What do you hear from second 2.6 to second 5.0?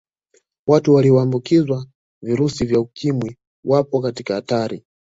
vya ukimwi wako katika hatari